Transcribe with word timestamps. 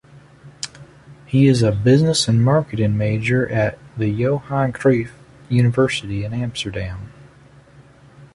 He 1.27 1.47
is 1.47 1.61
a 1.61 1.71
Business 1.71 2.27
and 2.27 2.43
Marketing 2.43 2.97
major 2.97 3.47
at 3.51 3.77
the 3.95 4.07
Johan 4.07 4.73
Cruyff 4.73 5.11
University 5.47 6.23
in 6.23 6.33
Amsterdam. 6.33 7.11